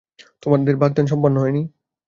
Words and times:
তোমার 0.43 0.59
বাগদান 0.77 1.05
হয় 1.37 1.53
নি? 1.53 1.61